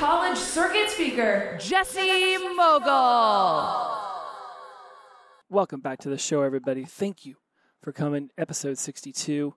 [0.00, 3.86] college circuit speaker, Jesse Mogle.
[5.50, 6.86] Welcome back to the show, everybody.
[6.86, 7.36] Thank you
[7.82, 9.54] for coming, episode 62.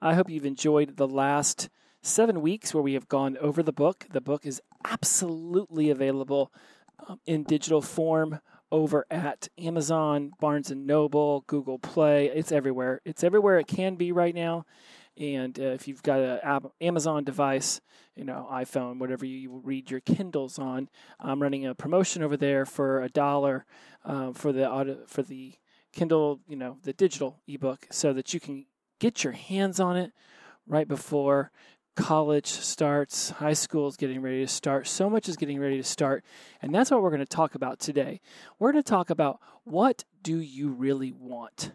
[0.00, 1.68] I hope you've enjoyed the last
[2.00, 4.06] seven weeks where we have gone over the book.
[4.10, 6.50] The book is absolutely available
[7.06, 12.30] um, in digital form over at Amazon, Barnes and Noble, Google Play.
[12.34, 13.02] It's everywhere.
[13.04, 14.64] It's everywhere it can be right now.
[15.18, 17.80] And uh, if you've got an Amazon device,
[18.16, 20.88] you know, iPhone, whatever you read your Kindles on,
[21.20, 23.66] I'm running a promotion over there for a dollar
[24.04, 25.54] uh, for the auto, for the
[25.92, 28.66] Kindle, you know, the digital ebook, so that you can
[28.98, 30.12] get your hands on it
[30.66, 31.50] right before
[31.94, 35.82] college starts, high school is getting ready to start, so much is getting ready to
[35.82, 36.24] start,
[36.62, 38.20] and that's what we're going to talk about today.
[38.58, 41.72] We're going to talk about what do you really want?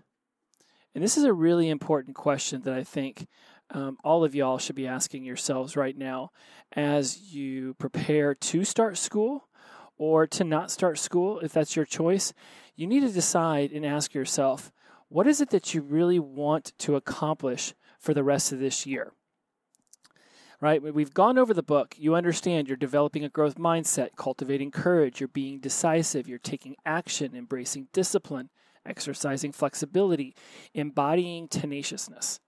[0.97, 3.27] And this is a really important question that I think
[3.69, 6.31] um, all of y'all should be asking yourselves right now
[6.71, 9.47] as you prepare to start school
[9.99, 12.33] or to not start school, if that's your choice.
[12.75, 14.71] You need to decide and ask yourself,
[15.07, 19.11] what is it that you really want to accomplish for the rest of this year?
[20.59, 20.81] Right?
[20.81, 21.93] We've gone over the book.
[21.99, 27.35] You understand you're developing a growth mindset, cultivating courage, you're being decisive, you're taking action,
[27.35, 28.49] embracing discipline,
[28.87, 30.35] exercising flexibility,
[30.73, 32.39] embodying tenaciousness.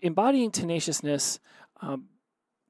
[0.00, 1.38] Embodying tenaciousness
[1.80, 2.08] um,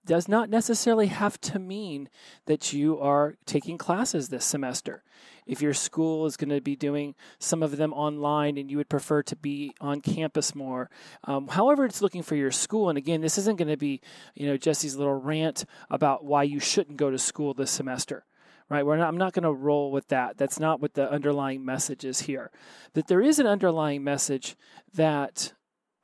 [0.05, 2.09] does not necessarily have to mean
[2.47, 5.03] that you are taking classes this semester.
[5.47, 8.89] If your school is going to be doing some of them online and you would
[8.89, 10.91] prefer to be on campus more,
[11.25, 12.89] um, however, it's looking for your school.
[12.89, 14.01] And again, this isn't going to be,
[14.35, 18.25] you know, Jesse's little rant about why you shouldn't go to school this semester
[18.73, 18.85] right?
[18.85, 20.39] Not, I'm not going to roll with that.
[20.39, 22.51] That's not what the underlying message is here.
[22.95, 24.57] That there is an underlying message
[24.95, 25.53] that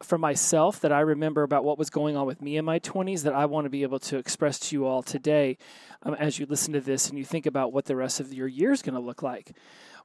[0.02, 3.22] for myself that I remember about what was going on with me in my 20s
[3.22, 5.58] that I want to be able to express to you all today
[6.02, 8.46] um, as you listen to this and you think about what the rest of your
[8.46, 9.56] year is going to look like.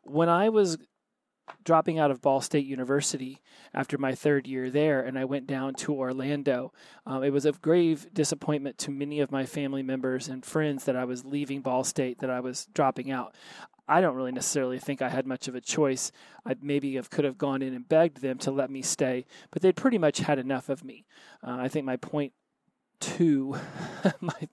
[0.01, 0.77] When I was
[1.63, 3.41] dropping out of Ball State University
[3.73, 6.73] after my third year there, and I went down to Orlando.
[7.05, 10.95] Um, it was of grave disappointment to many of my family members and friends that
[10.95, 13.35] I was leaving Ball State, that I was dropping out.
[13.87, 16.11] I don't really necessarily think I had much of a choice.
[16.45, 19.61] I maybe have, could have gone in and begged them to let me stay, but
[19.61, 21.05] they'd pretty much had enough of me.
[21.45, 22.31] Uh, I think my point
[23.01, 23.57] two,
[24.21, 24.47] my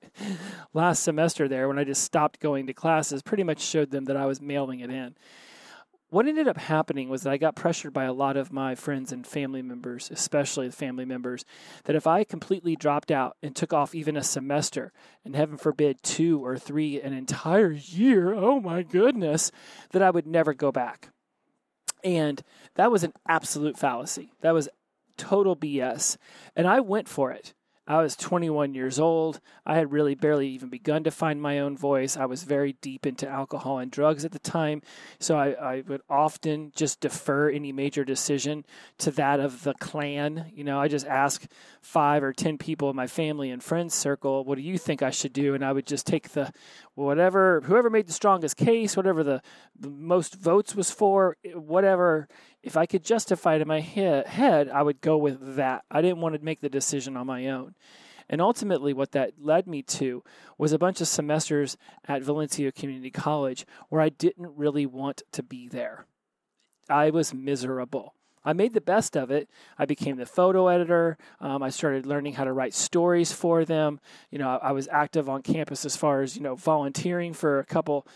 [0.74, 4.16] last semester there, when I just stopped going to classes, pretty much showed them that
[4.16, 5.14] I was mailing it in
[6.10, 9.12] what ended up happening was that I got pressured by a lot of my friends
[9.12, 11.44] and family members, especially the family members,
[11.84, 14.92] that if I completely dropped out and took off even a semester,
[15.24, 19.52] and heaven forbid, two or three, an entire year, oh my goodness,
[19.92, 21.10] that I would never go back.
[22.02, 22.42] And
[22.74, 24.32] that was an absolute fallacy.
[24.40, 24.68] That was
[25.16, 26.16] total BS.
[26.56, 27.54] And I went for it.
[27.90, 29.40] I was 21 years old.
[29.66, 32.16] I had really barely even begun to find my own voice.
[32.16, 34.82] I was very deep into alcohol and drugs at the time.
[35.18, 38.64] So I, I, would often just defer any major decision
[38.98, 40.52] to that of the clan.
[40.54, 41.44] You know, I just ask
[41.80, 45.10] five or 10 people in my family and friends circle, what do you think I
[45.10, 45.56] should do?
[45.56, 46.52] And I would just take the
[46.94, 49.42] whatever, whoever made the strongest case, whatever the,
[49.76, 52.28] the most votes was for, whatever
[52.62, 55.84] if I could justify it in my he- head, I would go with that.
[55.90, 57.74] I didn't want to make the decision on my own.
[58.28, 60.22] And ultimately, what that led me to
[60.56, 61.76] was a bunch of semesters
[62.06, 66.06] at Valencia Community College where I didn't really want to be there.
[66.88, 68.14] I was miserable.
[68.44, 69.50] I made the best of it.
[69.78, 71.18] I became the photo editor.
[71.40, 74.00] Um, I started learning how to write stories for them.
[74.30, 77.58] You know, I, I was active on campus as far as, you know, volunteering for
[77.58, 78.06] a couple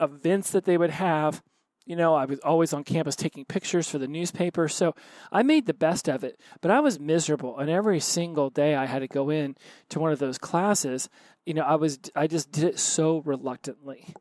[0.00, 1.42] events that they would have
[1.86, 4.68] you know, I was always on campus taking pictures for the newspaper.
[4.68, 4.94] So
[5.30, 7.58] I made the best of it, but I was miserable.
[7.58, 9.56] And every single day I had to go in
[9.90, 11.08] to one of those classes,
[11.46, 14.12] you know, I was, I just did it so reluctantly.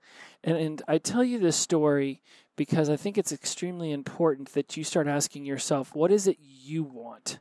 [0.43, 2.21] And, and I tell you this story
[2.55, 6.83] because I think it's extremely important that you start asking yourself, what is it you
[6.83, 7.39] want?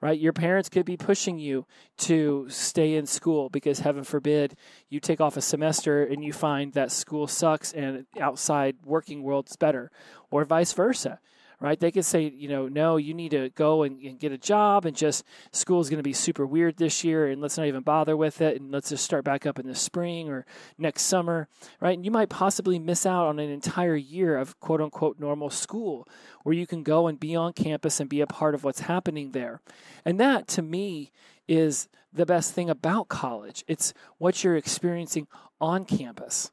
[0.00, 0.18] Right?
[0.18, 1.66] Your parents could be pushing you
[1.98, 4.56] to stay in school because, heaven forbid,
[4.88, 9.56] you take off a semester and you find that school sucks and outside working world's
[9.56, 9.90] better,
[10.30, 11.20] or vice versa,
[11.60, 11.80] right?
[11.80, 14.86] They could say, you know, no, you need to go and, and get a job
[14.86, 17.82] and just school is going to be super weird this year and let's not even
[17.82, 20.46] bother with it and let's just start back up in the spring or
[20.78, 21.48] next summer,
[21.80, 21.96] right?
[21.96, 26.08] And you might possibly miss out on an entire year of quote unquote normal school
[26.44, 29.32] where you can go and be on campus and be a part of what's happening
[29.32, 29.60] there.
[30.04, 31.10] And that to me
[31.48, 33.64] is the best thing about college.
[33.66, 35.26] It's what you're experiencing
[35.60, 36.52] on campus.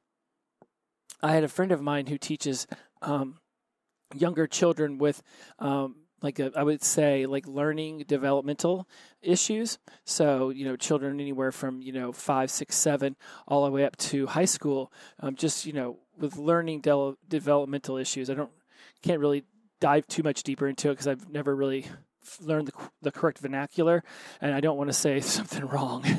[1.21, 2.67] I had a friend of mine who teaches
[3.01, 3.37] um,
[4.13, 5.21] younger children with
[5.59, 8.87] um, like a, I would say like learning developmental
[9.21, 9.77] issues.
[10.05, 13.15] So you know, children anywhere from you know five, six, seven,
[13.47, 14.91] all the way up to high school.
[15.19, 18.29] Um, just you know, with learning de- developmental issues.
[18.29, 18.51] I don't
[19.01, 19.43] can't really
[19.79, 21.85] dive too much deeper into it because I've never really
[22.41, 24.03] learned the, the correct vernacular,
[24.41, 26.05] and I don't want to say something wrong.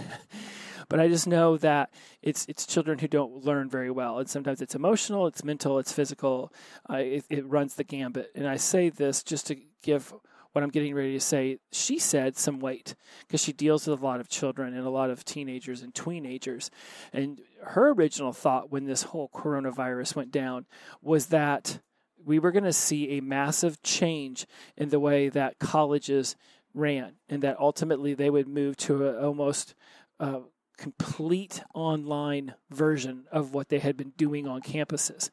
[0.88, 1.90] But I just know that
[2.22, 5.92] it's it's children who don't learn very well, and sometimes it's emotional, it's mental, it's
[5.92, 6.52] physical.
[6.88, 8.30] Uh, it, it runs the gambit.
[8.34, 10.12] And I say this just to give
[10.52, 11.58] what I'm getting ready to say.
[11.70, 12.94] She said some weight
[13.26, 16.70] because she deals with a lot of children and a lot of teenagers and tweenagers.
[17.12, 20.64] And her original thought when this whole coronavirus went down
[21.02, 21.80] was that
[22.24, 24.46] we were going to see a massive change
[24.76, 26.36] in the way that colleges
[26.72, 29.74] ran, and that ultimately they would move to a, almost
[30.20, 30.40] uh,
[30.76, 35.30] complete online version of what they had been doing on campuses.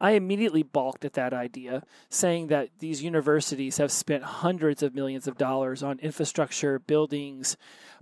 [0.00, 5.26] I immediately balked at that idea, saying that these universities have spent hundreds of millions
[5.26, 7.56] of dollars on infrastructure, buildings,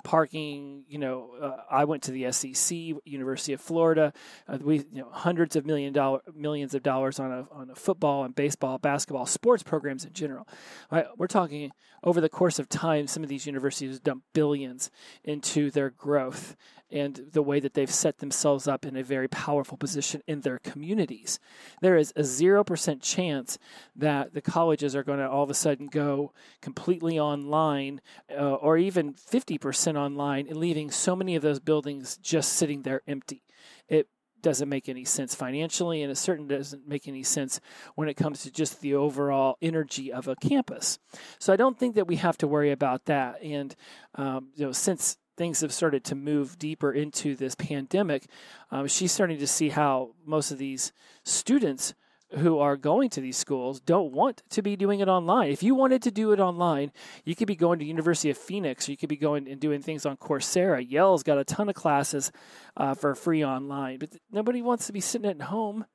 [0.04, 0.84] parking.
[0.88, 4.12] You know, uh, I went to the SEC, University of Florida.
[4.46, 7.74] Uh, we, you know, hundreds of million dollar millions of dollars on a on a
[7.74, 10.46] football and baseball, basketball, sports programs in general.
[10.90, 11.06] Right?
[11.16, 11.72] We're talking
[12.04, 13.06] over the course of time.
[13.06, 14.90] Some of these universities dump billions
[15.24, 16.56] into their growth
[16.90, 20.58] and the way that they've set themselves up in a very powerful position in their
[20.58, 21.38] communities.
[21.80, 23.58] There is a 0% chance
[23.96, 28.00] that the colleges are going to all of a sudden go completely online
[28.30, 33.02] uh, or even 50% online and leaving so many of those buildings just sitting there
[33.06, 33.42] empty.
[33.88, 34.08] It
[34.42, 37.60] doesn't make any sense financially, and it certainly doesn't make any sense
[37.96, 41.00] when it comes to just the overall energy of a campus.
[41.40, 43.42] So I don't think that we have to worry about that.
[43.42, 43.74] And
[44.14, 48.26] um, you know, since things have started to move deeper into this pandemic,
[48.70, 50.92] um, she's starting to see how most of these
[51.24, 51.94] students
[52.30, 55.50] who are going to these schools don't want to be doing it online.
[55.50, 56.92] If you wanted to do it online,
[57.24, 59.80] you could be going to University of Phoenix, or you could be going and doing
[59.80, 60.84] things on Coursera.
[60.88, 62.32] Yale's got a ton of classes
[62.76, 65.86] uh, for free online, but nobody wants to be sitting at home,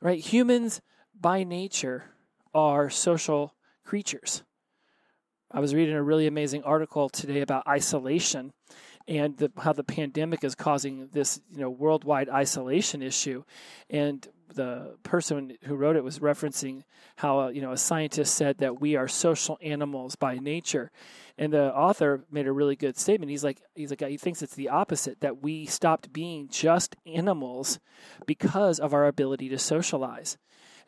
[0.00, 0.20] right?
[0.20, 0.80] Humans
[1.18, 2.04] by nature
[2.54, 3.54] are social
[3.84, 4.42] creatures.
[5.54, 8.54] I was reading a really amazing article today about isolation
[9.06, 13.44] and the, how the pandemic is causing this you know worldwide isolation issue.
[13.90, 16.84] And the person who wrote it was referencing
[17.16, 20.90] how uh, you know a scientist said that we are social animals by nature.
[21.36, 23.28] And the author made a really good statement.
[23.28, 27.78] He's like he's like he thinks it's the opposite that we stopped being just animals
[28.26, 30.38] because of our ability to socialize.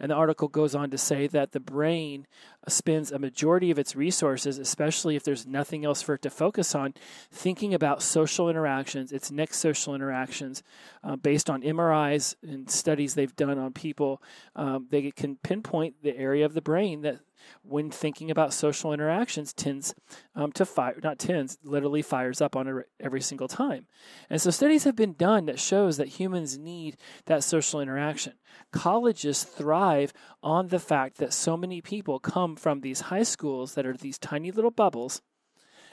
[0.00, 2.26] And the article goes on to say that the brain
[2.68, 6.74] spends a majority of its resources, especially if there's nothing else for it to focus
[6.74, 6.94] on,
[7.30, 10.62] thinking about social interactions, its next social interactions,
[11.02, 14.22] uh, based on MRIs and studies they've done on people.
[14.56, 17.20] Um, they can pinpoint the area of the brain that
[17.62, 19.94] when thinking about social interactions tends
[20.34, 23.86] um, to fire not tends literally fires up on it every single time
[24.30, 26.96] and so studies have been done that shows that humans need
[27.26, 28.34] that social interaction
[28.72, 30.12] colleges thrive
[30.42, 34.18] on the fact that so many people come from these high schools that are these
[34.18, 35.22] tiny little bubbles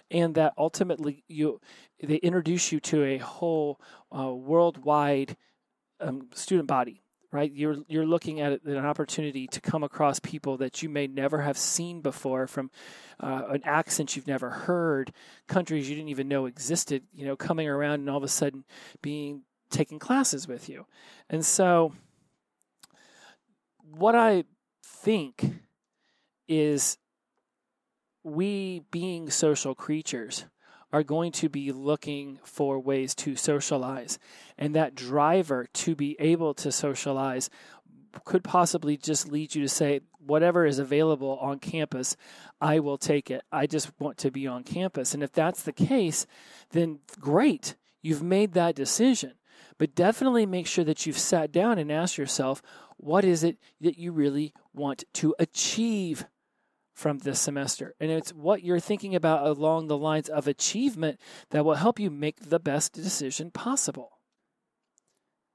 [0.09, 1.59] and that ultimately you
[2.01, 3.79] they introduce you to a whole
[4.17, 5.37] uh, worldwide
[5.99, 7.01] um, student body
[7.31, 7.51] right?
[7.53, 11.57] You're you're looking at an opportunity to come across people that you may never have
[11.57, 12.71] seen before, from
[13.19, 15.13] uh, an accent you've never heard,
[15.47, 17.03] countries you didn't even know existed.
[17.13, 18.65] You know, coming around and all of a sudden
[19.01, 20.85] being taking classes with you,
[21.29, 21.93] and so
[23.81, 24.43] what I
[24.83, 25.55] think
[26.47, 26.97] is
[28.23, 30.45] we being social creatures
[30.93, 34.19] are going to be looking for ways to socialize.
[34.57, 37.49] And that driver to be able to socialize
[38.25, 42.17] could possibly just lead you to say, whatever is available on campus,
[42.59, 43.41] I will take it.
[43.51, 45.13] I just want to be on campus.
[45.13, 46.25] And if that's the case,
[46.71, 49.33] then great, you've made that decision.
[49.77, 52.61] But definitely make sure that you've sat down and asked yourself,
[53.01, 56.25] what is it that you really want to achieve
[56.93, 57.95] from this semester.
[57.99, 62.11] And it's what you're thinking about along the lines of achievement that will help you
[62.11, 64.19] make the best decision possible.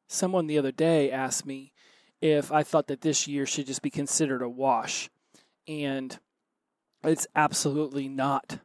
[0.08, 1.72] Someone the other day asked me
[2.20, 5.08] if I thought that this year should just be considered a wash.
[5.68, 6.18] and
[7.04, 8.58] it's absolutely not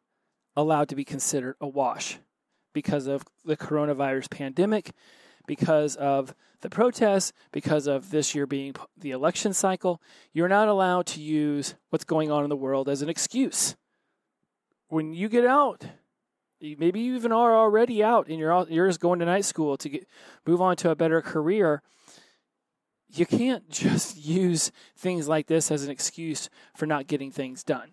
[0.55, 2.17] allowed to be considered a wash
[2.73, 4.91] because of the coronavirus pandemic,
[5.47, 10.01] because of the protests, because of this year being the election cycle.
[10.33, 13.75] You're not allowed to use what's going on in the world as an excuse.
[14.87, 15.85] When you get out,
[16.61, 19.89] maybe you even are already out and you're you're just going to night school to
[19.89, 20.07] get
[20.45, 21.81] move on to a better career.
[23.13, 27.91] You can't just use things like this as an excuse for not getting things done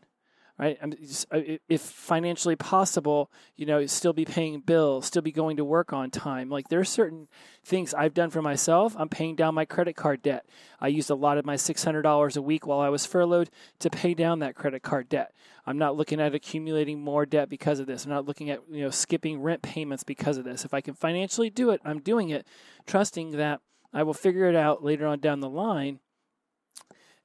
[0.58, 0.78] right?
[0.82, 5.92] Uh, if financially possible, you know, still be paying bills, still be going to work
[5.92, 6.50] on time.
[6.50, 7.28] Like there are certain
[7.64, 8.96] things I've done for myself.
[8.98, 10.46] I'm paying down my credit card debt.
[10.80, 14.14] I used a lot of my $600 a week while I was furloughed to pay
[14.14, 15.32] down that credit card debt.
[15.64, 18.04] I'm not looking at accumulating more debt because of this.
[18.04, 20.64] I'm not looking at, you know, skipping rent payments because of this.
[20.64, 22.46] If I can financially do it, I'm doing it,
[22.86, 23.60] trusting that
[23.92, 26.00] I will figure it out later on down the line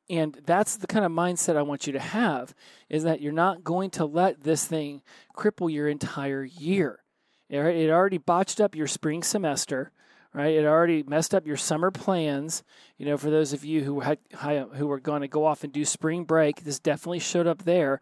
[0.10, 2.53] and that's the kind of mindset I want you to have
[2.89, 5.01] is that you're not going to let this thing
[5.36, 7.00] cripple your entire year.
[7.50, 9.91] It already botched up your spring semester,
[10.33, 10.55] right?
[10.55, 12.63] It already messed up your summer plans.
[12.98, 14.17] You know, for those of you who had
[14.74, 18.01] who were going to go off and do spring break, this definitely showed up there.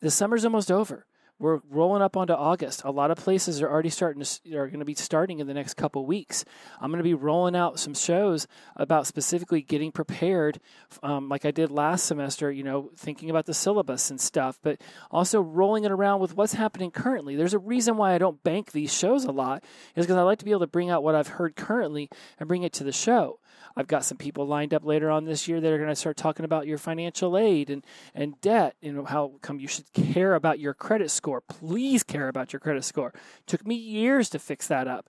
[0.00, 1.06] The summer's almost over
[1.44, 2.84] we're rolling up onto August.
[2.86, 5.52] A lot of places are already starting to are going to be starting in the
[5.52, 6.42] next couple weeks.
[6.80, 8.46] I'm going to be rolling out some shows
[8.76, 10.58] about specifically getting prepared,
[11.02, 12.50] um, like I did last semester.
[12.50, 16.54] You know, thinking about the syllabus and stuff, but also rolling it around with what's
[16.54, 17.36] happening currently.
[17.36, 19.62] There's a reason why I don't bank these shows a lot,
[19.96, 22.08] is because I like to be able to bring out what I've heard currently
[22.38, 23.38] and bring it to the show.
[23.76, 26.16] I've got some people lined up later on this year that are going to start
[26.16, 30.60] talking about your financial aid and, and debt and how come you should care about
[30.60, 31.40] your credit score.
[31.40, 33.12] Please care about your credit score.
[33.46, 35.08] Took me years to fix that up.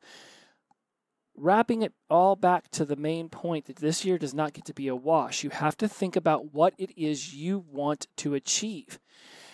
[1.37, 4.73] Wrapping it all back to the main point that this year does not get to
[4.73, 5.43] be a wash.
[5.43, 8.99] You have to think about what it is you want to achieve.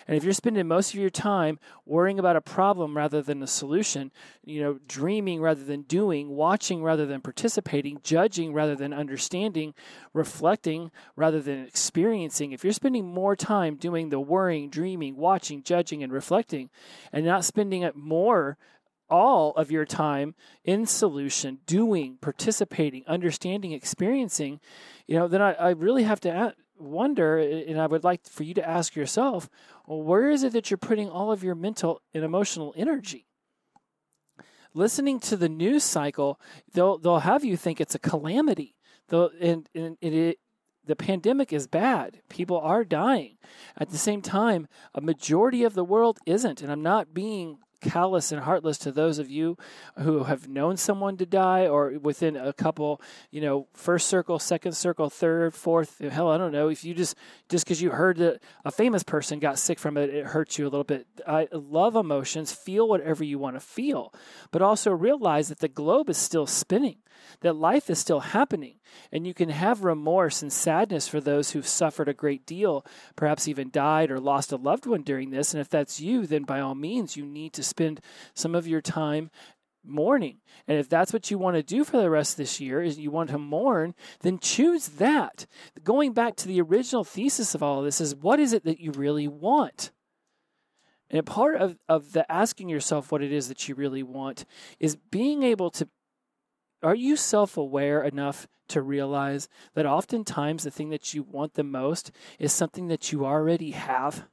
[0.06, 3.46] And if you're spending most of your time worrying about a problem rather than a
[3.46, 4.10] solution,
[4.44, 9.74] you know, dreaming rather than doing, watching rather than participating, judging rather than understanding,
[10.12, 16.02] reflecting rather than experiencing, if you're spending more time doing the worrying, dreaming, watching, judging,
[16.02, 16.70] and reflecting,
[17.12, 18.56] and not spending it more
[19.12, 24.58] all of your time in solution, doing, participating, understanding, experiencing,
[25.06, 28.54] you know, then I, I really have to wonder, and I would like for you
[28.54, 29.48] to ask yourself,
[29.86, 33.26] well, where is it that you're putting all of your mental and emotional energy?
[34.74, 36.40] Listening to the news cycle,
[36.72, 38.74] they'll they'll have you think it's a calamity.
[39.08, 40.38] They'll, and, and it,
[40.84, 42.22] the pandemic is bad.
[42.28, 43.36] People are dying.
[43.76, 46.62] At the same time, a majority of the world isn't.
[46.62, 49.58] And I'm not being callous and heartless to those of you
[49.98, 54.72] who have known someone to die or within a couple, you know, first circle, second
[54.72, 56.68] circle, third, fourth, hell, I don't know.
[56.68, 57.16] If you just,
[57.50, 60.64] just because you heard that a famous person got sick from it, it hurts you
[60.64, 61.06] a little bit.
[61.26, 62.52] I love emotions.
[62.52, 64.14] Feel whatever you want to feel,
[64.50, 66.98] but also realize that the globe is still spinning,
[67.40, 68.76] that life is still happening,
[69.10, 72.84] and you can have remorse and sadness for those who've suffered a great deal,
[73.16, 75.54] perhaps even died or lost a loved one during this.
[75.54, 78.00] And if that's you, then by all means, you need to spend
[78.34, 79.30] some of your time
[79.84, 80.38] mourning.
[80.68, 82.98] And if that's what you want to do for the rest of this year is
[82.98, 85.46] you want to mourn, then choose that.
[85.82, 88.80] Going back to the original thesis of all of this is what is it that
[88.80, 89.90] you really want?
[91.10, 94.44] And part of, of the asking yourself what it is that you really want
[94.78, 95.88] is being able to
[96.82, 101.62] are you self aware enough to realize that oftentimes the thing that you want the
[101.62, 102.10] most
[102.40, 104.26] is something that you already have?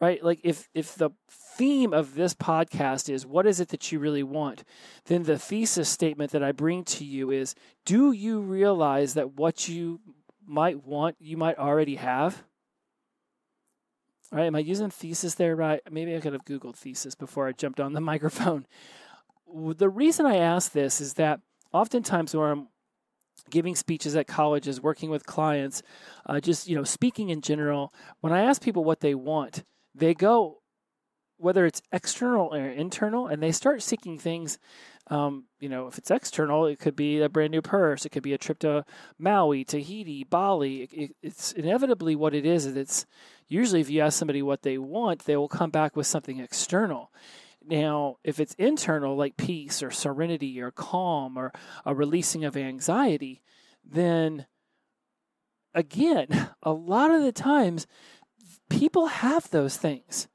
[0.00, 0.22] Right?
[0.22, 4.22] Like if if the theme of this podcast is what is it that you really
[4.22, 4.64] want?
[5.06, 9.68] Then the thesis statement that i bring to you is do you realize that what
[9.68, 10.00] you
[10.46, 12.42] might want you might already have?
[14.32, 14.46] All right?
[14.46, 15.56] Am i using thesis there?
[15.56, 15.80] Right?
[15.90, 18.66] Maybe i could have googled thesis before i jumped on the microphone.
[19.54, 21.40] The reason i ask this is that
[21.72, 22.68] oftentimes when i'm
[23.50, 25.82] giving speeches at colleges working with clients
[26.26, 30.14] uh, just you know speaking in general when i ask people what they want they
[30.14, 30.58] go
[31.36, 34.58] whether it's external or internal, and they start seeking things.
[35.08, 38.22] Um, you know, if it's external, it could be a brand new purse, it could
[38.22, 38.84] be a trip to
[39.18, 40.82] Maui, Tahiti, Bali.
[40.82, 42.64] It, it, it's inevitably what it is.
[42.66, 43.04] It's
[43.48, 47.12] usually if you ask somebody what they want, they will come back with something external.
[47.66, 51.52] Now, if it's internal, like peace or serenity or calm or
[51.84, 53.42] a releasing of anxiety,
[53.84, 54.46] then
[55.74, 57.86] again, a lot of the times
[58.78, 60.28] people have those things.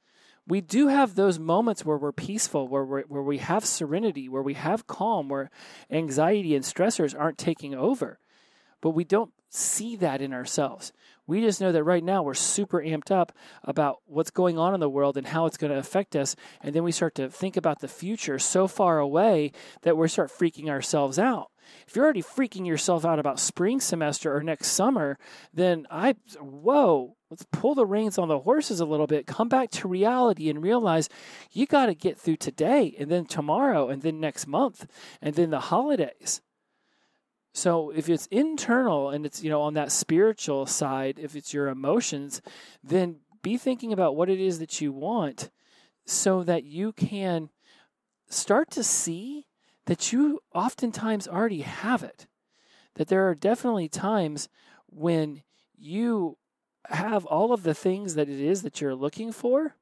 [0.48, 4.42] We do have those moments where we're peaceful, where, we where we have serenity, where
[4.42, 5.52] we have calm, where
[5.92, 8.20] anxiety and stressors aren't taking over.
[8.82, 10.92] But we don't see that in ourselves.
[11.28, 13.32] We just know that right now we're super amped up
[13.64, 16.36] about what's going on in the world and how it's going to affect us.
[16.62, 19.52] And then we start to think about the future so far away
[19.84, 21.52] that we start freaking ourselves out.
[21.88, 25.20] If you're already freaking yourself out about spring semester or next summer,
[25.54, 29.70] then I, whoa, let's pull the reins on the horses a little bit, come back
[29.72, 31.10] to reality and realize
[31.52, 34.88] you got to get through today and then tomorrow and then next month
[35.22, 36.42] and then the holidays.
[37.54, 41.68] So if it's internal and it's you know on that spiritual side, if it's your
[41.68, 42.42] emotions,
[42.84, 45.50] then be thinking about what it is that you want
[46.06, 47.50] so that you can
[48.30, 49.46] start to see
[49.86, 52.28] that you oftentimes already have it.
[52.96, 54.50] That there are definitely times
[54.88, 55.44] when
[55.76, 56.38] you
[56.90, 59.76] have all of the things that it is that you're looking for.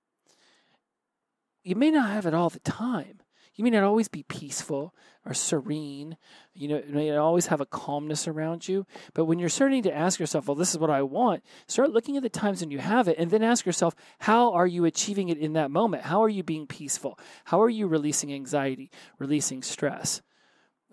[1.64, 3.22] You may not have it all the time,
[3.58, 4.94] you may not always be peaceful
[5.26, 6.16] or serene.
[6.54, 8.86] You know, you may not always have a calmness around you.
[9.16, 12.18] But when you're starting to ask yourself, well, this is what I want, start looking
[12.18, 15.30] at the times when you have it and then ask yourself, how are you achieving
[15.30, 16.04] it in that moment?
[16.04, 17.20] How are you being peaceful?
[17.46, 20.22] How are you releasing anxiety, releasing stress?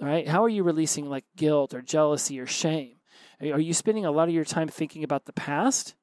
[0.01, 0.27] All right.
[0.27, 2.97] How are you releasing like guilt or jealousy or shame?
[3.43, 5.95] Are you spending a lot of your time thinking about the past?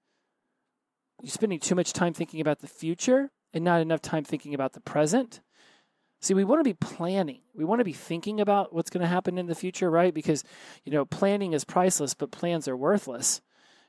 [1.22, 4.56] Are you spending too much time thinking about the future and not enough time thinking
[4.56, 5.42] about the present?
[6.20, 7.42] See, we want to be planning.
[7.54, 10.14] We want to be thinking about what's going to happen in the future, right?
[10.14, 10.44] Because,
[10.84, 13.42] you know, planning is priceless, but plans are worthless.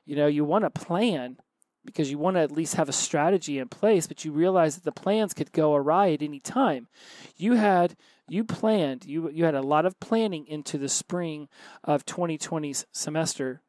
[0.05, 1.37] You know, you want to plan
[1.83, 4.83] because you want to at least have a strategy in place, but you realize that
[4.83, 6.87] the plans could go awry at any time.
[7.35, 7.95] You had
[8.29, 11.49] you planned, you you had a lot of planning into the spring
[11.83, 13.61] of 2020's semester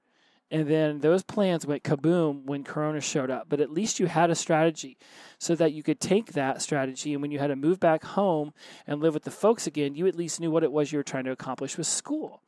[0.50, 3.46] and then those plans went kaboom when Corona showed up.
[3.48, 4.98] But at least you had a strategy
[5.38, 7.12] so that you could take that strategy.
[7.12, 8.52] And when you had to move back home
[8.86, 11.02] and live with the folks again, you at least knew what it was you were
[11.02, 12.40] trying to accomplish with school.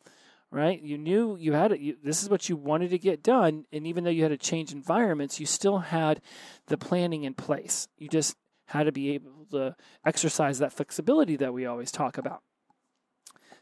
[0.53, 0.81] Right?
[0.81, 2.05] You knew you had it.
[2.05, 3.65] This is what you wanted to get done.
[3.73, 6.21] And even though you had to change environments, you still had
[6.69, 7.89] the planning in place.
[7.99, 8.37] You just
[8.67, 9.75] had to be able to
[10.05, 12.43] exercise that flexibility that we always talk about.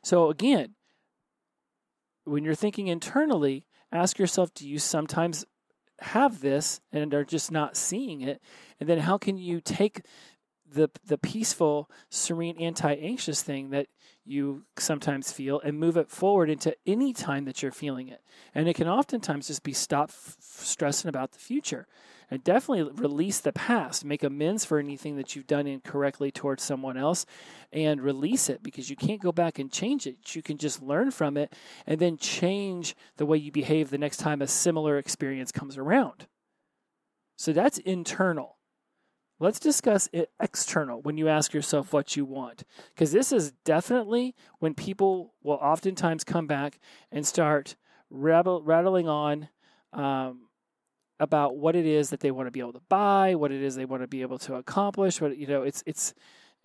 [0.03, 0.75] So, again,
[2.25, 5.45] when you're thinking internally, ask yourself do you sometimes
[6.01, 8.43] have this and are just not seeing it?
[8.81, 10.03] And then how can you take
[10.71, 13.87] the the peaceful, serene, anti-anxious thing that
[14.25, 18.23] you sometimes feel and move it forward into any time that you're feeling it.
[18.55, 21.87] And it can oftentimes just be stop f- stressing about the future
[22.31, 26.97] and definitely release the past, make amends for anything that you've done incorrectly towards someone
[26.97, 27.27] else,
[27.73, 30.35] and release it because you can't go back and change it.
[30.35, 31.55] You can just learn from it
[31.87, 36.27] and then change the way you behave the next time a similar experience comes around.
[37.37, 38.59] So that's internal.
[39.41, 42.63] Let's discuss it external when you ask yourself what you want.
[42.95, 46.79] Because this is definitely when people will oftentimes come back
[47.11, 47.77] and start
[48.11, 49.49] rattling on
[49.93, 50.49] um,
[51.21, 53.77] about what it is that they want to be able to buy, what it is
[53.77, 55.21] they want to be able to accomplish.
[55.21, 56.15] What you know, it's it's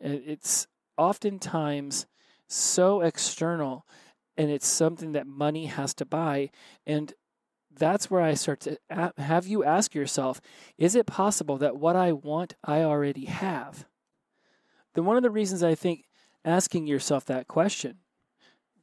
[0.04, 2.08] uh, it's oftentimes
[2.48, 3.86] so external,
[4.38, 6.50] and it's something that money has to buy.
[6.86, 7.14] And
[7.72, 8.78] that's where I start to
[9.18, 10.42] have you ask yourself:
[10.78, 13.86] Is it possible that what I want I already have?
[14.96, 16.06] Then one of the reasons I think
[16.44, 17.98] asking yourself that question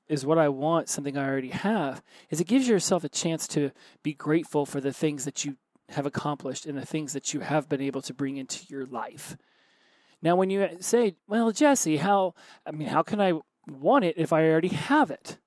[0.09, 3.73] is what I want, something I already have, is it gives yourself a chance to
[4.03, 5.57] be grateful for the things that you
[5.91, 9.37] have accomplished and the things that you have been able to bring into your life.
[10.23, 13.35] Now, when you say, well, Jesse, how, I mean, how can I
[13.69, 15.39] want it if I already have it?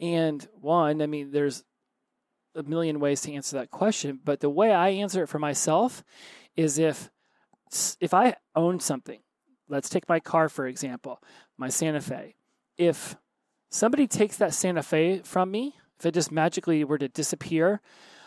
[0.00, 1.64] And one, I mean, there's
[2.54, 6.02] a million ways to answer that question, but the way I answer it for myself
[6.56, 7.10] is if,
[8.00, 9.20] if I own something,
[9.68, 11.22] let's take my car, for example,
[11.56, 12.34] my Santa Fe.
[12.76, 13.16] If
[13.70, 17.80] somebody takes that Santa Fe from me, if it just magically were to disappear,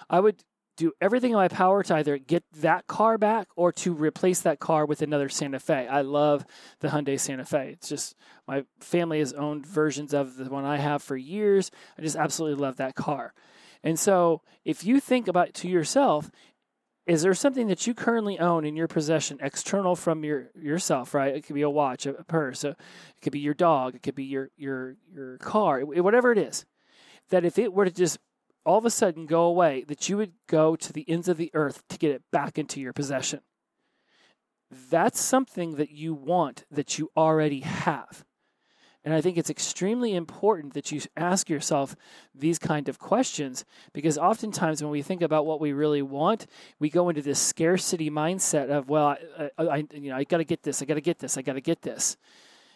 [0.10, 0.44] I would
[0.78, 4.60] do everything in my power to either get that car back or to replace that
[4.60, 5.88] car with another Santa Fe.
[5.88, 6.46] I love
[6.80, 7.72] the Hyundai Santa Fe.
[7.74, 8.16] It's just
[8.48, 11.72] my family has owned versions of the one I have for years.
[11.98, 13.34] I just absolutely love that car.
[13.84, 16.30] And so, if you think about to yourself,
[17.08, 21.36] is there something that you currently own in your possession external from your yourself right?
[21.36, 22.78] It could be a watch a, purse it
[23.22, 26.66] could be your dog it could be your your your car whatever it is
[27.30, 28.20] that if it were to just
[28.66, 31.52] all of a sudden go away that you would go to the ends of the
[31.54, 33.42] earth to get it back into your possession.
[34.90, 38.24] That's something that you want that you already have
[39.04, 41.96] and I think it's extremely important that you ask yourself
[42.36, 46.46] these kind of questions because oftentimes when we think about what we really want,
[46.78, 50.44] we go into this scarcity mindset of, well, I, I you know, I got to
[50.44, 52.16] get this, I got to get this, I got to get this,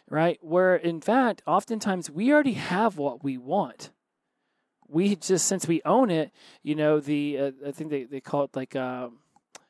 [0.10, 0.40] right?
[0.42, 3.92] Where in fact, oftentimes we already have what we want.
[4.88, 6.32] we just since we own it,
[6.64, 9.10] you know, the uh, I think they, they call it like uh,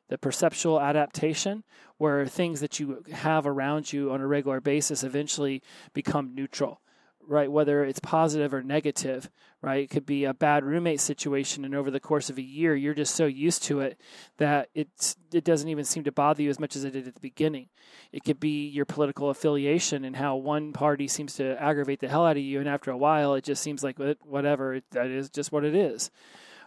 [0.09, 1.63] the perceptual adaptation,
[1.97, 5.61] where things that you have around you on a regular basis eventually
[5.93, 6.81] become neutral
[7.27, 7.51] right?
[7.51, 9.29] Whether it's positive or negative,
[9.61, 9.83] right?
[9.83, 12.93] It could be a bad roommate situation, and over the course of a year, you're
[12.93, 13.99] just so used to it
[14.37, 17.15] that it's it doesn't even seem to bother you as much as it did at
[17.15, 17.69] the beginning.
[18.11, 22.25] It could be your political affiliation and how one party seems to aggravate the hell
[22.25, 25.51] out of you, and after a while, it just seems like whatever that is just
[25.51, 26.11] what it is.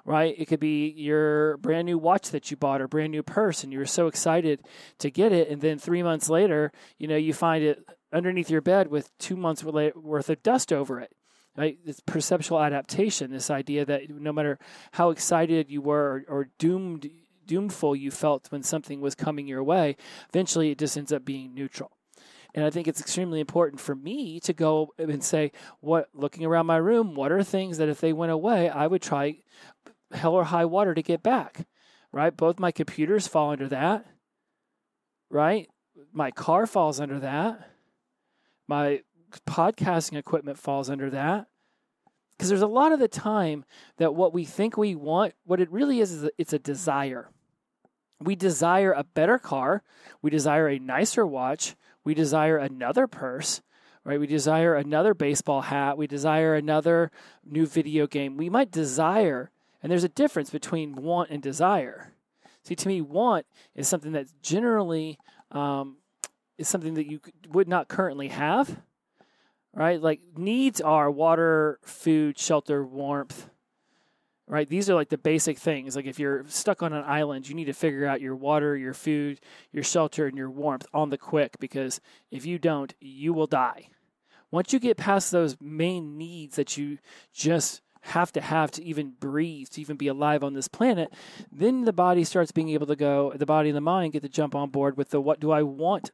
[0.04, 0.34] Right?
[0.38, 3.72] It could be your brand new watch that you bought or brand new purse, and
[3.72, 4.62] you were so excited
[4.98, 8.62] to get it, and then three months later, you know, you find it underneath your
[8.62, 11.12] bed with two months worth of dust over it.
[11.56, 11.78] Right?
[11.84, 14.58] This perceptual adaptation, this idea that no matter
[14.92, 17.10] how excited you were or, or doomed
[17.48, 19.96] doomful you felt when something was coming your way,
[20.28, 21.90] eventually it just ends up being neutral.
[22.54, 26.66] And I think it's extremely important for me to go and say, what looking around
[26.66, 29.38] my room, what are things that if they went away, I would try
[30.12, 31.66] hell or high water to get back.
[32.12, 32.34] Right?
[32.34, 34.06] Both my computers fall under that.
[35.30, 35.68] Right?
[36.12, 37.68] My car falls under that
[38.68, 39.00] my
[39.46, 41.46] podcasting equipment falls under that.
[42.36, 43.64] Because there's a lot of the time
[43.96, 47.30] that what we think we want, what it really is, is it's a desire.
[48.20, 49.82] We desire a better car.
[50.22, 51.74] We desire a nicer watch.
[52.04, 53.60] We desire another purse,
[54.04, 54.20] right?
[54.20, 55.98] We desire another baseball hat.
[55.98, 57.10] We desire another
[57.44, 58.36] new video game.
[58.36, 59.50] We might desire,
[59.82, 62.12] and there's a difference between want and desire.
[62.64, 65.18] See, to me, want is something that's generally
[65.50, 65.96] um,
[66.58, 68.80] is something that you would not currently have,
[69.72, 70.00] right?
[70.02, 73.48] Like needs are water, food, shelter, warmth,
[74.46, 74.68] right?
[74.68, 75.94] These are like the basic things.
[75.94, 78.94] Like if you're stuck on an island, you need to figure out your water, your
[78.94, 79.40] food,
[79.72, 83.88] your shelter, and your warmth on the quick because if you don't, you will die.
[84.50, 86.98] Once you get past those main needs that you
[87.32, 91.12] just have to have to even breathe, to even be alive on this planet,
[91.50, 94.28] then the body starts being able to go, the body and the mind get to
[94.28, 96.10] jump on board with the what do I want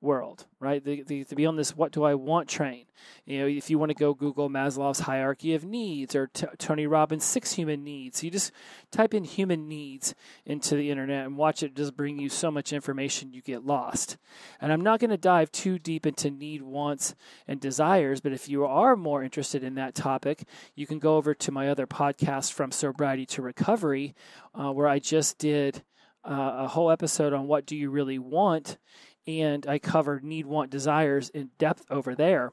[0.00, 0.84] world, right?
[0.84, 2.86] The, the, to be on this what do I want train.
[3.24, 6.86] You know, if you want to go Google Maslow's hierarchy of needs or T- Tony
[6.86, 8.52] Robbins' six human needs, you just
[8.90, 12.72] type in human needs into the internet and watch it just bring you so much
[12.72, 14.16] information you get lost.
[14.60, 17.14] And I'm not going to dive too deep into need, wants,
[17.48, 21.34] and desires, but if you are more interested in that topic, you can go over
[21.34, 24.14] to my other podcast, From Sobriety to Recovery,
[24.54, 25.82] uh, where I just did.
[26.28, 28.78] Uh, a whole episode on what do you really want
[29.26, 32.52] and I covered need, want, desires in depth over there.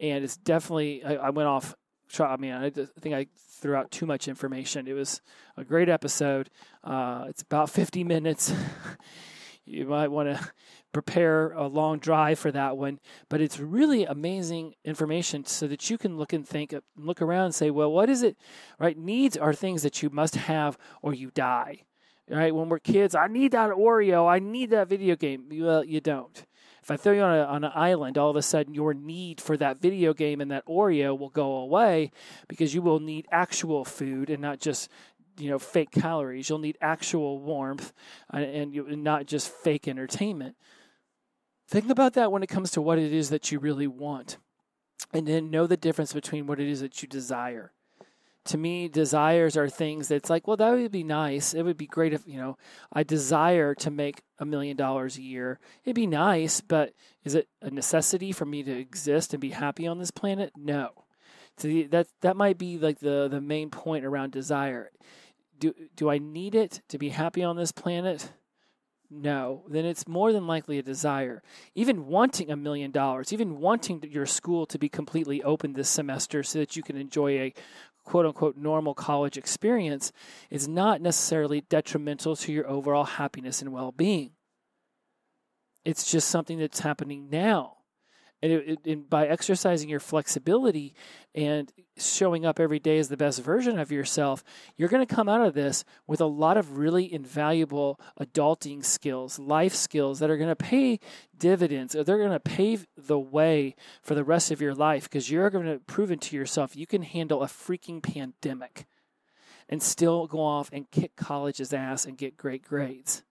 [0.00, 1.74] And it's definitely, I, I went off.
[2.18, 4.86] I mean, I think I threw out too much information.
[4.86, 5.20] It was
[5.56, 6.50] a great episode.
[6.82, 8.52] Uh, it's about 50 minutes.
[9.64, 10.50] you might want to
[10.92, 15.98] prepare a long drive for that one, but it's really amazing information so that you
[15.98, 18.36] can look and think, look around and say, well, what is it?
[18.78, 18.96] Right?
[18.96, 21.82] Needs are things that you must have or you die
[22.28, 22.54] right?
[22.54, 24.28] When we're kids, I need that Oreo.
[24.28, 25.46] I need that video game.
[25.50, 26.44] Well, you don't.
[26.82, 29.40] If I throw you on, a, on an island, all of a sudden your need
[29.40, 32.10] for that video game and that Oreo will go away
[32.46, 34.90] because you will need actual food and not just
[35.38, 36.48] you know fake calories.
[36.48, 37.92] You'll need actual warmth
[38.30, 40.56] and, and you, not just fake entertainment.
[41.68, 44.36] Think about that when it comes to what it is that you really want,
[45.14, 47.72] and then know the difference between what it is that you desire
[48.46, 51.54] to me, desires are things that's like, well, that would be nice.
[51.54, 52.58] It would be great if, you know,
[52.92, 55.58] I desire to make a million dollars a year.
[55.84, 56.92] It'd be nice, but
[57.24, 60.52] is it a necessity for me to exist and be happy on this planet?
[60.56, 60.90] No.
[61.56, 64.90] So that that might be like the the main point around desire.
[65.58, 68.32] Do do I need it to be happy on this planet?
[69.10, 71.42] No, then it's more than likely a desire.
[71.76, 76.42] Even wanting a million dollars, even wanting your school to be completely open this semester
[76.42, 77.54] so that you can enjoy a
[78.04, 80.12] quote unquote normal college experience
[80.50, 84.30] is not necessarily detrimental to your overall happiness and well being.
[85.84, 87.78] It's just something that's happening now.
[88.42, 90.94] And, it, it, by exercising your flexibility
[91.34, 94.44] and showing up every day as the best version of yourself,
[94.76, 99.38] you're going to come out of this with a lot of really invaluable adulting skills,
[99.38, 101.00] life skills that are going to pay
[101.38, 101.94] dividends.
[101.94, 105.66] They're going to pave the way for the rest of your life because you're going
[105.66, 108.86] to prove to yourself you can handle a freaking pandemic
[109.68, 113.22] and still go off and kick college's ass and get great grades.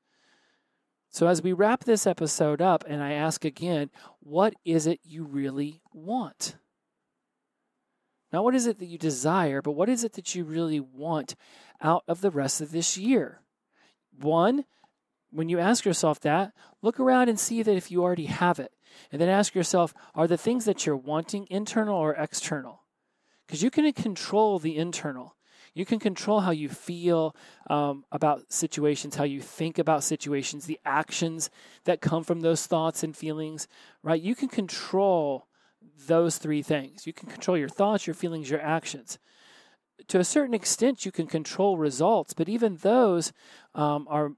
[1.14, 5.24] So, as we wrap this episode up, and I ask again, what is it you
[5.24, 6.56] really want?
[8.34, 11.36] Not what is it that you desire, but what is it that you really want
[11.82, 13.42] out of the rest of this year?
[14.20, 14.66] One,
[15.30, 18.74] when you ask yourself that, look around and see that if you already have it.
[19.12, 22.84] And then ask yourself, are the things that you're wanting internal or external?
[23.54, 25.36] because you can control the internal.
[25.74, 27.36] You can control how you feel
[27.68, 31.50] um, about situations, how you think about situations, the actions
[31.86, 33.68] that come from those thoughts and feelings,
[34.04, 34.22] right?
[34.22, 35.48] You can control
[36.08, 37.08] those three things.
[37.08, 39.18] You can control your thoughts, your feelings, your actions.
[40.08, 43.34] To a certain extent, you can control results, but even those
[43.74, 44.32] um, are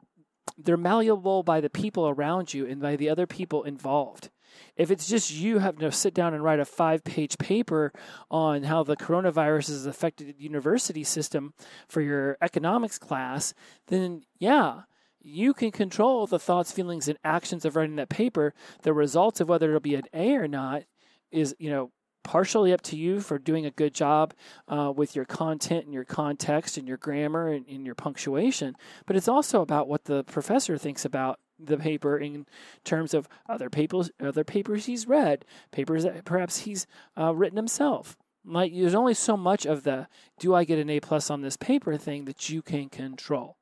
[0.57, 4.29] they're malleable by the people around you and by the other people involved.
[4.75, 7.91] If it's just you having to sit down and write a five page paper
[8.29, 11.53] on how the coronavirus has affected the university system
[11.87, 13.53] for your economics class,
[13.87, 14.81] then yeah,
[15.21, 18.53] you can control the thoughts, feelings, and actions of writing that paper.
[18.83, 20.83] The results of whether it'll be an A or not
[21.31, 21.91] is, you know,
[22.23, 24.33] partially up to you for doing a good job
[24.67, 29.15] uh, with your content and your context and your grammar and, and, your punctuation, but
[29.15, 32.45] it's also about what the professor thinks about the paper in
[32.83, 36.87] terms of other papers, other papers he's read, papers that perhaps he's
[37.17, 38.17] uh, written himself.
[38.45, 40.07] Like there's only so much of the
[40.39, 43.57] "do I get an A plus on this paper" thing that you can control,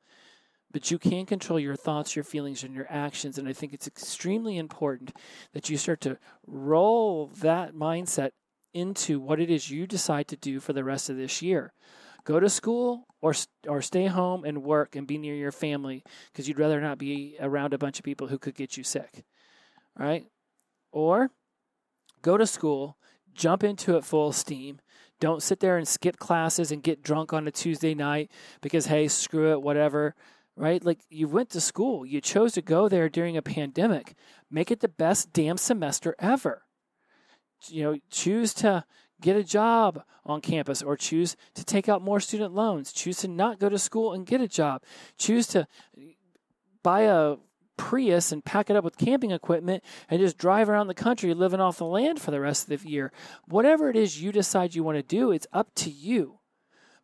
[0.71, 3.37] but you can control your thoughts, your feelings, and your actions.
[3.37, 5.15] And I think it's extremely important
[5.53, 8.31] that you start to roll that mindset
[8.73, 11.73] into what it is you decide to do for the rest of this year
[12.23, 13.33] go to school or
[13.67, 17.37] or stay home and work and be near your family because you'd rather not be
[17.39, 19.23] around a bunch of people who could get you sick.
[19.97, 20.25] Right?
[20.91, 21.31] Or
[22.21, 22.97] go to school,
[23.33, 24.79] jump into it full steam.
[25.19, 28.29] Don't sit there and skip classes and get drunk on a Tuesday night
[28.61, 30.15] because hey, screw it, whatever.
[30.55, 30.83] Right?
[30.83, 34.15] Like you went to school, you chose to go there during a pandemic.
[34.51, 36.63] Make it the best damn semester ever.
[37.69, 38.83] You know, choose to
[39.23, 43.27] get a job on campus or choose to take out more student loans, choose to
[43.27, 44.83] not go to school and get a job,
[45.17, 45.67] choose to
[46.83, 47.37] buy a
[47.75, 51.59] Prius and pack it up with camping equipment and just drive around the country living
[51.59, 53.11] off the land for the rest of the year.
[53.47, 56.39] Whatever it is you decide you want to do, it's up to you.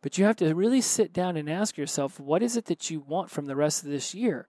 [0.00, 3.00] But you have to really sit down and ask yourself, what is it that you
[3.00, 4.48] want from the rest of this year?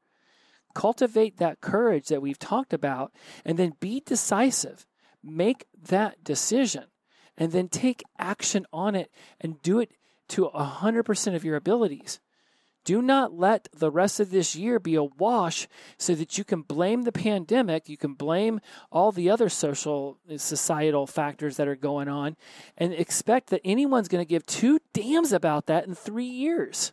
[0.76, 3.12] Cultivate that courage that we've talked about
[3.44, 4.86] and then be decisive.
[5.24, 6.86] Make that decision
[7.38, 9.92] and then take action on it and do it
[10.30, 12.20] to 100% of your abilities.
[12.84, 15.68] Do not let the rest of this year be a wash
[16.00, 18.60] so that you can blame the pandemic, you can blame
[18.92, 22.38] all the other social, uh, societal factors that are going on,
[22.78, 26.92] and expect that anyone's going to give two damns about that in three years.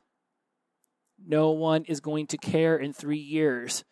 [1.26, 3.84] No one is going to care in three years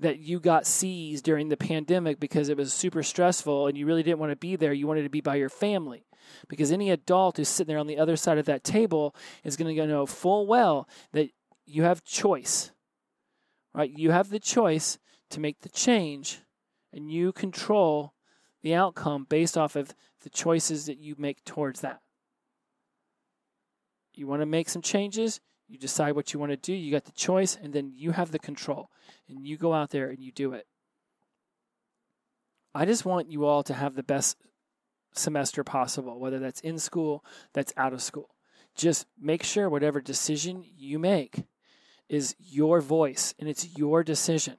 [0.00, 4.02] that you got seized during the pandemic because it was super stressful and you really
[4.02, 4.72] didn't want to be there.
[4.72, 6.04] You wanted to be by your family.
[6.48, 9.74] Because any adult who's sitting there on the other side of that table is going
[9.74, 11.30] to know full well that
[11.66, 12.70] you have choice.
[13.74, 13.90] Right?
[13.90, 14.98] You have the choice
[15.30, 16.40] to make the change
[16.92, 18.14] and you control
[18.62, 22.00] the outcome based off of the choices that you make towards that.
[24.14, 27.04] You want to make some changes, you decide what you want to do, you got
[27.04, 28.90] the choice, and then you have the control.
[29.28, 30.66] And you go out there and you do it.
[32.74, 34.36] I just want you all to have the best
[35.12, 38.34] semester possible, whether that's in school, that's out of school.
[38.74, 41.44] Just make sure whatever decision you make
[42.08, 44.56] is your voice and it's your decision.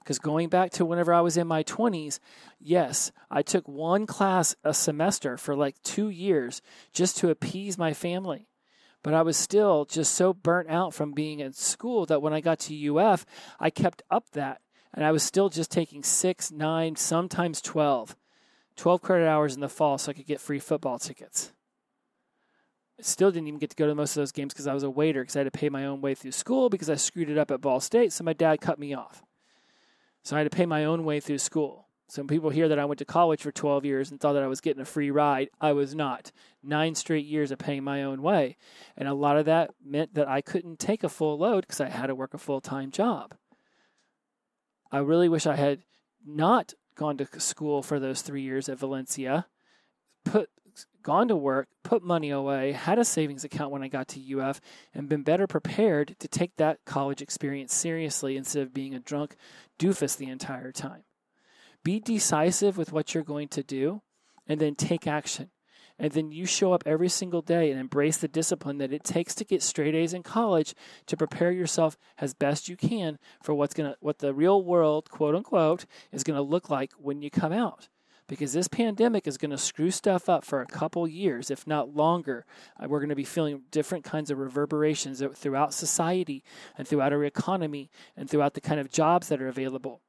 [0.00, 2.18] Because going back to whenever I was in my 20s,
[2.58, 7.92] yes, I took one class a semester for like two years just to appease my
[7.92, 8.48] family.
[9.02, 12.40] But I was still just so burnt out from being in school that when I
[12.40, 13.24] got to UF,
[13.58, 14.60] I kept up that.
[14.92, 18.16] And I was still just taking six, nine, sometimes 12.
[18.76, 21.52] 12 credit hours in the fall so I could get free football tickets.
[22.98, 24.82] I still didn't even get to go to most of those games because I was
[24.82, 27.30] a waiter because I had to pay my own way through school because I screwed
[27.30, 29.22] it up at Ball State, so my dad cut me off.
[30.22, 31.88] So I had to pay my own way through school.
[32.10, 34.48] Some people hear that I went to college for 12 years and thought that I
[34.48, 35.48] was getting a free ride.
[35.60, 36.32] I was not.
[36.60, 38.56] Nine straight years of paying my own way.
[38.96, 41.88] And a lot of that meant that I couldn't take a full load because I
[41.88, 43.36] had to work a full time job.
[44.90, 45.84] I really wish I had
[46.26, 49.46] not gone to school for those three years at Valencia,
[50.24, 50.50] put
[51.04, 54.60] gone to work, put money away, had a savings account when I got to UF,
[54.92, 59.36] and been better prepared to take that college experience seriously instead of being a drunk
[59.78, 61.04] doofus the entire time.
[61.84, 64.02] Be decisive with what you're going to do
[64.46, 65.50] and then take action.
[65.98, 69.34] And then you show up every single day and embrace the discipline that it takes
[69.34, 70.74] to get straight A's in college
[71.06, 75.34] to prepare yourself as best you can for what's gonna what the real world, quote
[75.34, 77.88] unquote, is gonna look like when you come out
[78.30, 81.96] because this pandemic is going to screw stuff up for a couple years, if not
[81.96, 82.46] longer.
[82.78, 86.44] Uh, we're going to be feeling different kinds of reverberations throughout society
[86.78, 90.00] and throughout our economy and throughout the kind of jobs that are available.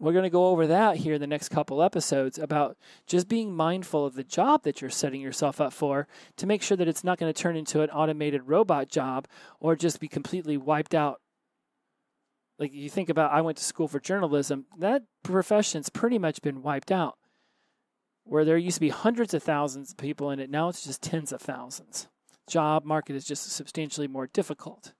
[0.00, 3.54] We're going to go over that here in the next couple episodes about just being
[3.54, 6.08] mindful of the job that you're setting yourself up for
[6.38, 9.28] to make sure that it's not going to turn into an automated robot job
[9.60, 11.20] or just be completely wiped out.
[12.58, 16.62] Like you think about, I went to school for journalism, that profession's pretty much been
[16.62, 17.18] wiped out.
[18.24, 21.02] Where there used to be hundreds of thousands of people in it, now it's just
[21.02, 22.08] tens of thousands.
[22.48, 24.92] Job market is just substantially more difficult,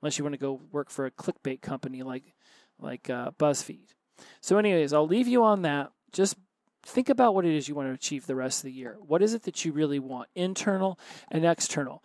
[0.00, 2.34] unless you want to go work for a clickbait company like
[2.78, 3.94] like uh, BuzzFeed.
[4.40, 5.92] So, anyways, I'll leave you on that.
[6.12, 6.36] Just
[6.82, 8.96] think about what it is you want to achieve the rest of the year.
[9.00, 10.98] What is it that you really want, internal
[11.30, 12.02] and external?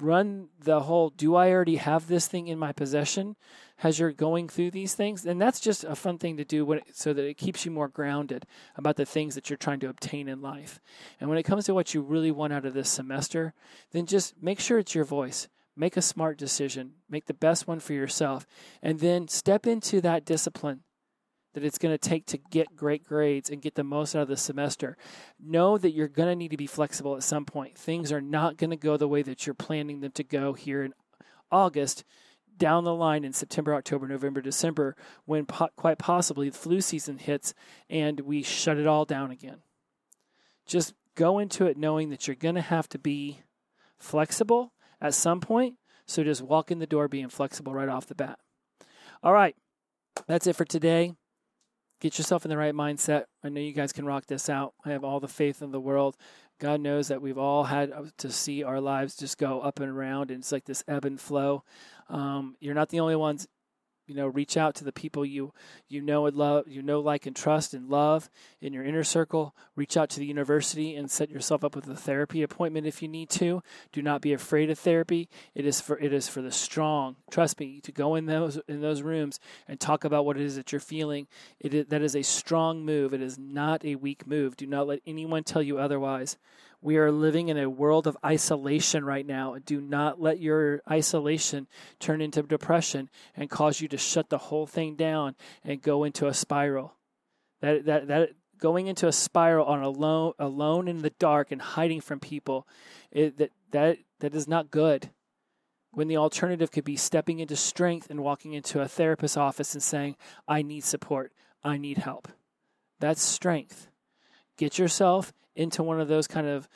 [0.00, 3.34] Run the whole do I already have this thing in my possession
[3.82, 5.24] as you're going through these things?
[5.24, 7.88] And that's just a fun thing to do when, so that it keeps you more
[7.88, 10.78] grounded about the things that you're trying to obtain in life.
[11.18, 13.54] And when it comes to what you really want out of this semester,
[13.92, 17.80] then just make sure it's your voice make a smart decision, make the best one
[17.80, 18.46] for yourself,
[18.82, 20.80] and then step into that discipline
[21.54, 24.28] that it's going to take to get great grades and get the most out of
[24.28, 24.96] the semester.
[25.40, 27.78] Know that you're going to need to be flexible at some point.
[27.78, 30.82] Things are not going to go the way that you're planning them to go here
[30.82, 30.92] in
[31.50, 32.04] August.
[32.56, 37.18] Down the line in September, October, November, December, when po- quite possibly the flu season
[37.18, 37.54] hits
[37.88, 39.58] and we shut it all down again.
[40.66, 43.40] Just go into it knowing that you're going to have to be
[43.96, 45.76] flexible at some point.
[46.06, 48.38] So just walk in the door being flexible right off the bat.
[49.22, 49.54] All right.
[50.26, 51.12] That's it for today.
[52.00, 53.24] Get yourself in the right mindset.
[53.42, 54.72] I know you guys can rock this out.
[54.84, 56.16] I have all the faith in the world.
[56.60, 60.30] God knows that we've all had to see our lives just go up and around,
[60.30, 61.64] and it's like this ebb and flow.
[62.08, 63.48] Um, you're not the only ones
[64.08, 65.52] you know reach out to the people you
[65.88, 68.28] you know and love you know like and trust and love
[68.60, 69.54] in your inner circle.
[69.76, 73.08] Reach out to the university and set yourself up with a therapy appointment if you
[73.08, 73.62] need to.
[73.92, 75.28] Do not be afraid of therapy.
[75.54, 77.16] It is for it is for the strong.
[77.30, 80.56] Trust me to go in those in those rooms and talk about what it is
[80.56, 81.28] that you're feeling
[81.60, 83.12] it is, that is a strong move.
[83.12, 84.56] It is not a weak move.
[84.56, 86.36] Do not let anyone tell you otherwise
[86.80, 89.56] we are living in a world of isolation right now.
[89.64, 91.66] Do not let your isolation
[91.98, 96.28] turn into depression and cause you to shut the whole thing down and go into
[96.28, 96.94] a spiral.
[97.60, 102.00] That that that going into a spiral on alone alone in the dark and hiding
[102.00, 102.66] from people,
[103.10, 105.10] it, that that that is not good.
[105.90, 109.82] When the alternative could be stepping into strength and walking into a therapist's office and
[109.82, 111.32] saying, "I need support.
[111.64, 112.28] I need help."
[113.00, 113.88] That's strength.
[114.58, 116.68] Get yourself into one of those kind of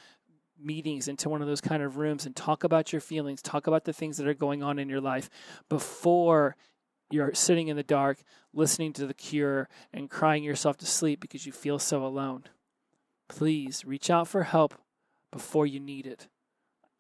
[0.59, 3.85] meetings, into one of those kind of rooms, and talk about your feelings, talk about
[3.85, 5.29] the things that are going on in your life
[5.69, 6.57] before
[7.11, 8.23] you're sitting in the dark,
[8.55, 12.45] listening to The Cure, and crying yourself to sleep because you feel so alone.
[13.29, 14.75] Please reach out for help
[15.31, 16.29] before you need it.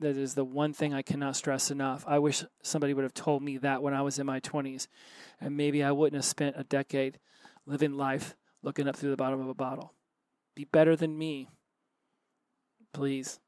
[0.00, 2.04] That is the one thing I cannot stress enough.
[2.08, 4.88] I wish somebody would have told me that when I was in my 20s,
[5.40, 7.20] and maybe I wouldn't have spent a decade
[7.66, 9.94] living life looking up through the bottom of a bottle.
[10.54, 11.48] Be better than me
[12.92, 13.40] please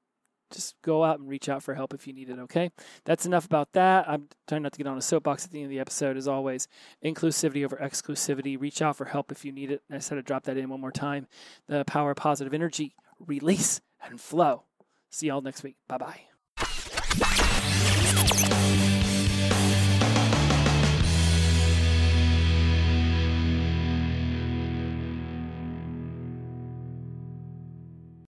[0.50, 2.70] just go out and reach out for help if you need it, okay?
[3.04, 4.08] That's enough about that.
[4.08, 6.28] I'm trying not to get on a soapbox at the end of the episode, as
[6.28, 6.68] always.
[7.04, 8.60] Inclusivity over exclusivity.
[8.60, 9.82] Reach out for help if you need it.
[9.90, 11.26] I said to drop that in one more time.
[11.66, 14.64] The power of positive energy, release, and flow.
[15.10, 15.76] See y'all next week.
[15.88, 16.20] Bye bye.